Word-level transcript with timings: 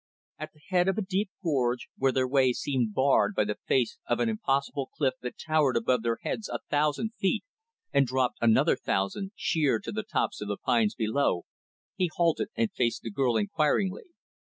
At 0.39 0.53
the 0.53 0.61
head 0.69 0.87
of 0.87 0.97
a 0.97 1.03
deep 1.03 1.29
gorge, 1.43 1.87
where 1.95 2.11
their 2.11 2.27
way 2.27 2.53
seemed 2.53 2.91
barred 2.95 3.35
by 3.35 3.43
the 3.45 3.59
face 3.67 3.99
of 4.07 4.19
an 4.19 4.29
impossible 4.29 4.87
cliff 4.87 5.13
that 5.21 5.37
towered 5.37 5.77
above 5.77 6.01
their 6.01 6.17
heads 6.23 6.49
a 6.49 6.57
thousand 6.71 7.11
feet 7.19 7.43
and 7.93 8.07
dropped, 8.07 8.39
another 8.41 8.75
thousand, 8.75 9.31
sheer 9.35 9.77
to 9.77 9.91
the 9.91 10.01
tops 10.01 10.41
of 10.41 10.47
the 10.47 10.57
pines 10.57 10.95
below, 10.95 11.43
he 11.95 12.09
halted 12.15 12.47
and 12.55 12.71
faced 12.71 13.03
the 13.03 13.11
girl, 13.11 13.37
enquiringly. 13.37 14.05